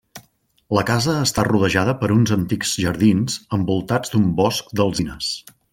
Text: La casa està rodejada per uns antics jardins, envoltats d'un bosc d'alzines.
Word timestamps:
La 0.77 0.83
casa 0.91 1.17
està 1.25 1.43
rodejada 1.47 1.95
per 2.01 2.09
uns 2.15 2.33
antics 2.37 2.73
jardins, 2.87 3.39
envoltats 3.59 4.15
d'un 4.15 4.29
bosc 4.41 4.75
d'alzines. 4.81 5.35